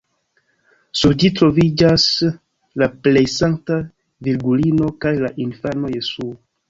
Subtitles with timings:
[1.01, 2.05] Sur ĝi troviĝas
[2.83, 3.77] la plej Sankta
[4.29, 6.33] Virgulino kaj la infano Jesuo.